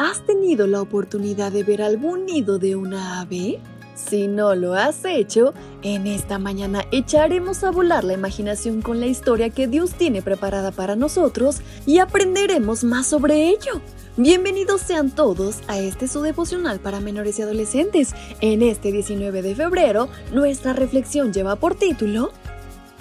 ¿Has 0.00 0.24
tenido 0.24 0.66
la 0.66 0.80
oportunidad 0.80 1.52
de 1.52 1.62
ver 1.62 1.82
algún 1.82 2.24
nido 2.24 2.58
de 2.58 2.74
una 2.74 3.20
ave? 3.20 3.60
Si 3.94 4.28
no 4.28 4.54
lo 4.54 4.72
has 4.72 5.04
hecho, 5.04 5.52
en 5.82 6.06
esta 6.06 6.38
mañana 6.38 6.86
echaremos 6.90 7.64
a 7.64 7.70
volar 7.70 8.04
la 8.04 8.14
imaginación 8.14 8.80
con 8.80 8.98
la 8.98 9.04
historia 9.04 9.50
que 9.50 9.66
Dios 9.66 9.92
tiene 9.92 10.22
preparada 10.22 10.70
para 10.70 10.96
nosotros 10.96 11.60
y 11.84 11.98
aprenderemos 11.98 12.82
más 12.82 13.08
sobre 13.08 13.50
ello. 13.50 13.82
Bienvenidos 14.16 14.80
sean 14.80 15.10
todos 15.10 15.58
a 15.68 15.78
este 15.78 16.08
su 16.08 16.22
devocional 16.22 16.80
para 16.80 17.00
menores 17.00 17.38
y 17.38 17.42
adolescentes. 17.42 18.14
En 18.40 18.62
este 18.62 18.92
19 18.92 19.42
de 19.42 19.54
febrero, 19.54 20.08
nuestra 20.32 20.72
reflexión 20.72 21.30
lleva 21.30 21.56
por 21.56 21.74
título 21.74 22.32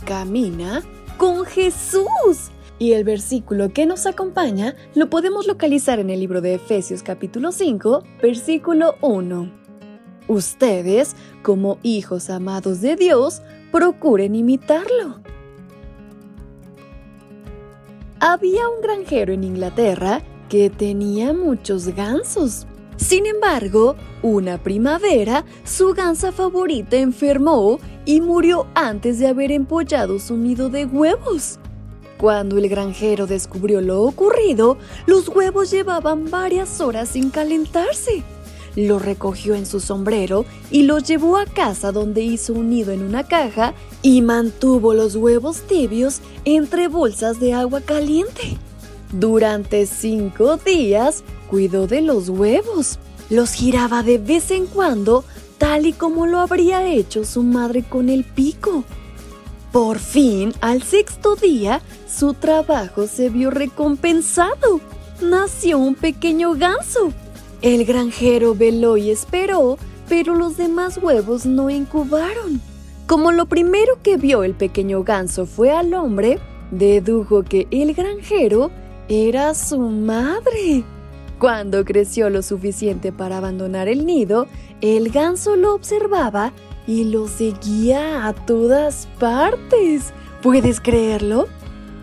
Camina 0.03 0.83
con 1.17 1.45
Jesús. 1.45 2.51
Y 2.79 2.93
el 2.93 3.03
versículo 3.03 3.73
que 3.73 3.85
nos 3.85 4.05
acompaña 4.07 4.73
lo 4.95 5.09
podemos 5.09 5.45
localizar 5.45 5.99
en 5.99 6.09
el 6.09 6.21
libro 6.21 6.39
de 6.39 6.55
Efesios 6.55 7.03
capítulo 7.03 7.51
5, 7.51 8.03
versículo 8.21 8.95
1. 9.01 9.51
Ustedes, 10.29 11.17
como 11.43 11.77
hijos 11.83 12.29
amados 12.29 12.79
de 12.79 12.95
Dios, 12.95 13.41
procuren 13.73 14.33
imitarlo. 14.33 15.19
Había 18.21 18.69
un 18.69 18.81
granjero 18.81 19.33
en 19.33 19.43
Inglaterra 19.43 20.21
que 20.47 20.69
tenía 20.69 21.33
muchos 21.33 21.87
gansos. 21.89 22.65
Sin 22.95 23.25
embargo, 23.25 23.97
una 24.21 24.57
primavera, 24.57 25.43
su 25.65 25.93
gansa 25.93 26.31
favorita 26.31 26.95
enfermó 26.95 27.79
y 28.05 28.21
murió 28.21 28.67
antes 28.73 29.19
de 29.19 29.27
haber 29.27 29.51
empollado 29.51 30.19
su 30.19 30.37
nido 30.37 30.69
de 30.69 30.85
huevos. 30.85 31.59
Cuando 32.19 32.57
el 32.57 32.67
granjero 32.67 33.27
descubrió 33.27 33.79
lo 33.79 34.01
ocurrido, 34.01 34.77
los 35.05 35.29
huevos 35.29 35.71
llevaban 35.71 36.29
varias 36.29 36.81
horas 36.81 37.07
sin 37.07 37.29
calentarse. 37.29 38.23
Lo 38.75 38.99
recogió 38.99 39.55
en 39.55 39.65
su 39.65 39.79
sombrero 39.79 40.43
y 40.69 40.83
los 40.83 41.03
llevó 41.03 41.37
a 41.37 41.45
casa 41.45 41.93
donde 41.93 42.21
hizo 42.21 42.51
un 42.51 42.71
nido 42.71 42.91
en 42.91 43.03
una 43.03 43.23
caja 43.25 43.73
y 44.01 44.21
mantuvo 44.21 44.93
los 44.93 45.15
huevos 45.15 45.61
tibios 45.61 46.19
entre 46.43 46.89
bolsas 46.89 47.39
de 47.39 47.53
agua 47.53 47.79
caliente. 47.79 48.57
Durante 49.13 49.85
cinco 49.85 50.57
días 50.57 51.23
cuidó 51.49 51.87
de 51.87 52.01
los 52.01 52.27
huevos. 52.27 52.99
Los 53.29 53.53
giraba 53.53 54.03
de 54.03 54.17
vez 54.17 54.51
en 54.51 54.65
cuando, 54.65 55.23
tal 55.57 55.85
y 55.85 55.93
como 55.93 56.25
lo 56.25 56.39
habría 56.39 56.85
hecho 56.85 57.23
su 57.23 57.43
madre 57.43 57.81
con 57.81 58.09
el 58.09 58.25
pico. 58.25 58.83
Por 59.71 59.99
fin, 59.99 60.53
al 60.61 60.81
sexto 60.81 61.35
día, 61.35 61.81
su 62.07 62.33
trabajo 62.33 63.05
se 63.05 63.29
vio 63.29 63.51
recompensado. 63.51 64.81
Nació 65.21 65.77
un 65.77 65.93
pequeño 65.93 66.55
ganso. 66.55 67.13
El 67.61 67.85
granjero 67.85 68.55
veló 68.55 68.97
y 68.97 69.11
esperó, 69.11 69.77
pero 70.07 70.33
los 70.33 70.57
demás 70.57 70.97
huevos 70.97 71.45
no 71.45 71.69
incubaron. 71.69 72.61
Como 73.05 73.31
lo 73.31 73.45
primero 73.45 74.01
que 74.01 74.17
vio 74.17 74.43
el 74.43 74.55
pequeño 74.55 75.03
ganso 75.03 75.45
fue 75.45 75.71
al 75.71 75.93
hombre, 75.93 76.39
dedujo 76.71 77.43
que 77.43 77.67
el 77.69 77.93
granjero 77.93 78.71
era 79.07 79.53
su 79.53 79.79
madre. 79.79 80.83
Cuando 81.39 81.85
creció 81.85 82.29
lo 82.29 82.41
suficiente 82.41 83.13
para 83.13 83.37
abandonar 83.37 83.87
el 83.87 84.05
nido, 84.05 84.47
el 84.81 85.09
ganso 85.09 85.55
lo 85.55 85.73
observaba 85.73 86.51
y 86.85 87.05
lo 87.05 87.29
seguía 87.29 88.27
a 88.27 88.33
todas 88.33 89.07
partes. 89.19 90.11
¿Puedes 90.41 90.81
creerlo? 90.81 91.47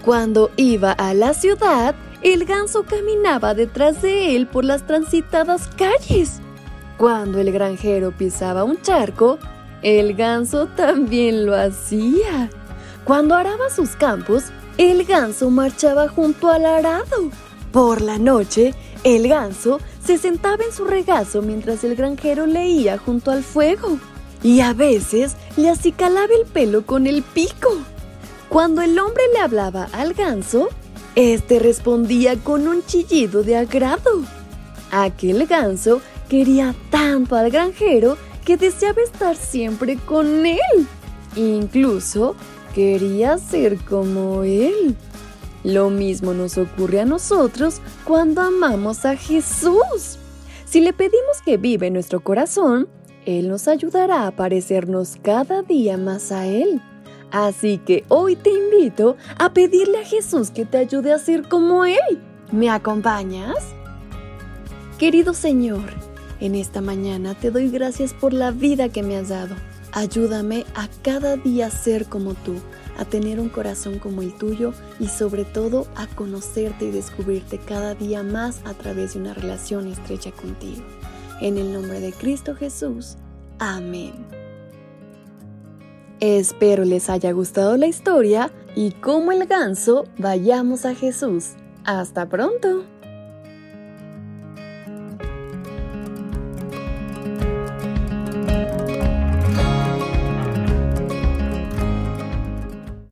Cuando 0.07 0.51
iba 0.57 0.93
a 0.93 1.13
la 1.13 1.35
ciudad, 1.35 1.95
el 2.23 2.47
ganso 2.47 2.85
caminaba 2.85 3.53
detrás 3.53 4.01
de 4.01 4.37
él 4.37 4.47
por 4.47 4.65
las 4.65 4.87
transitadas 4.87 5.69
calles. 5.69 6.41
Cuando 6.97 7.39
el 7.39 7.53
granjero 7.53 8.13
pisaba 8.13 8.65
un 8.65 8.81
charco, 8.81 9.39
el 9.83 10.15
ganso 10.15 10.67
también 10.69 11.45
lo 11.45 11.55
hacía. 11.55 12.49
Cuando 13.05 13.35
araba 13.35 13.69
sus 13.69 13.91
campos, 13.91 14.45
el 14.79 15.05
ganso 15.05 15.51
marchaba 15.51 16.09
junto 16.09 16.49
al 16.51 16.65
arado. 16.65 17.31
Por 17.71 18.01
la 18.01 18.19
noche, 18.19 18.73
el 19.07 19.29
ganso 19.29 19.79
se 20.05 20.19
sentaba 20.19 20.65
en 20.65 20.73
su 20.73 20.85
regazo 20.85 21.41
mientras 21.41 21.85
el 21.85 21.95
granjero 21.95 22.45
leía 22.45 22.99
junto 22.99 23.31
al 23.31 23.45
fuego 23.45 24.01
y 24.43 24.63
a 24.63 24.73
veces 24.73 25.37
le 25.57 25.71
acicalaba 25.71 26.35
el 26.35 26.45
pelo 26.45 26.85
con 26.85 27.07
el 27.07 27.23
pico. 27.23 27.71
Cuando 28.49 28.83
el 28.83 28.99
hombre 28.99 29.23
le 29.33 29.39
hablaba 29.39 29.89
al 29.93 30.13
ganso, 30.13 30.71
este 31.15 31.61
respondía 31.61 32.35
con 32.35 32.67
un 32.67 32.85
chillido 32.85 33.45
de 33.45 33.57
agrado. 33.57 34.25
Aquel 34.91 35.47
ganso 35.47 36.01
quería 36.29 36.75
tanto 36.91 37.37
al 37.37 37.53
granjero 37.53 38.17
que 38.45 38.57
deseaba 38.57 39.03
estar 39.03 39.37
siempre 39.37 39.99
con 39.99 40.45
él. 40.47 40.59
Incluso 41.37 42.35
quería 42.75 43.39
ser 43.39 43.79
como 43.79 44.43
él. 44.43 44.97
Lo 45.65 45.91
mismo 45.91 46.35
nos 46.35 46.59
ocurre 46.59 47.01
a 47.01 47.05
nosotros 47.05 47.81
cuando 48.05 48.41
amamos 48.41 49.05
a 49.05 49.17
Jesús. 49.17 50.19
Si 50.65 50.81
le 50.81 50.93
pedimos 50.93 51.43
que 51.45 51.57
vive 51.57 51.89
en 51.89 51.95
nuestro 51.95 52.21
corazón, 52.21 52.89
él 53.27 53.49
nos 53.49 53.67
ayudará 53.67 54.29
a 54.29 54.31
parecernos 54.31 55.17
cada 55.21 55.63
día 55.63 55.97
más 55.97 56.31
a 56.31 56.47
Él. 56.47 56.81
Así 57.33 57.79
que 57.79 58.05
hoy 58.09 58.37
te 58.37 58.51
invito 58.51 59.17
a 59.37 59.53
pedirle 59.53 59.99
a 59.99 60.05
Jesús 60.05 60.51
que 60.51 60.65
te 60.65 60.79
ayude 60.79 61.13
a 61.13 61.19
ser 61.19 61.49
como 61.49 61.85
Él. 61.85 61.99
¿Me 62.53 62.71
acompañas? 62.71 63.57
Querido 64.97 65.35
Señor, 65.35 65.83
en 66.41 66.55
esta 66.55 66.81
mañana 66.81 67.35
te 67.35 67.51
doy 67.51 67.69
gracias 67.69 68.15
por 68.15 68.33
la 68.33 68.53
vida 68.53 68.91
que 68.91 69.03
me 69.03 69.17
has 69.17 69.29
dado. 69.29 69.57
Ayúdame 69.97 70.67
a 70.75 70.89
cada 71.03 71.39
día 71.39 71.71
ser 71.71 72.05
como 72.05 72.35
tú, 72.35 72.57
a 72.99 73.07
tener 73.07 73.41
un 73.41 73.49
corazón 73.49 73.99
como 73.99 74.21
el 74.21 74.37
tuyo 74.37 74.75
y 75.01 75.09
sobre 75.09 75.47
todo 75.47 75.87
a 75.97 76.07
conocerte 76.07 76.85
y 76.85 76.91
descubrirte 76.91 77.57
cada 77.57 77.95
día 77.95 78.23
más 78.23 78.61
a 78.67 78.75
través 78.75 79.15
de 79.15 79.21
una 79.21 79.33
relación 79.33 79.87
estrecha 79.87 80.33
contigo. 80.33 80.83
En 81.41 81.57
el 81.57 81.73
nombre 81.73 82.01
de 82.01 82.13
Cristo 82.13 82.55
Jesús. 82.55 83.17
Amén. 83.59 84.13
Espero 86.21 86.85
les 86.85 87.09
haya 87.09 87.33
gustado 87.33 87.79
la 87.79 87.87
historia 87.87 88.53
y 88.75 88.91
como 88.91 89.33
el 89.33 89.47
ganso, 89.47 90.05
vayamos 90.19 90.85
a 90.85 90.95
Jesús. 90.95 91.53
Hasta 91.85 92.29
pronto. 92.29 92.85